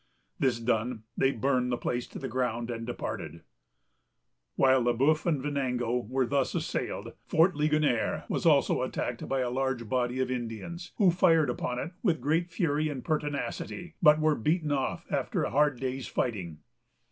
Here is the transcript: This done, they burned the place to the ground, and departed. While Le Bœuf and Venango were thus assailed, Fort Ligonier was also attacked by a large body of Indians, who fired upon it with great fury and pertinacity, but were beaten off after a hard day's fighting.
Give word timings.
This 0.39 0.59
done, 0.59 1.03
they 1.15 1.31
burned 1.31 1.71
the 1.71 1.77
place 1.77 2.07
to 2.07 2.17
the 2.17 2.27
ground, 2.27 2.71
and 2.71 2.87
departed. 2.87 3.43
While 4.55 4.81
Le 4.81 4.95
Bœuf 4.95 5.27
and 5.27 5.43
Venango 5.43 5.99
were 6.09 6.25
thus 6.25 6.55
assailed, 6.55 7.13
Fort 7.27 7.55
Ligonier 7.55 8.23
was 8.27 8.43
also 8.47 8.81
attacked 8.81 9.29
by 9.29 9.41
a 9.41 9.51
large 9.51 9.87
body 9.87 10.19
of 10.19 10.31
Indians, 10.31 10.91
who 10.97 11.11
fired 11.11 11.51
upon 11.51 11.77
it 11.77 11.91
with 12.01 12.19
great 12.19 12.49
fury 12.49 12.89
and 12.89 13.05
pertinacity, 13.05 13.93
but 14.01 14.19
were 14.19 14.33
beaten 14.33 14.71
off 14.71 15.05
after 15.11 15.43
a 15.43 15.51
hard 15.51 15.79
day's 15.79 16.07
fighting. 16.07 16.61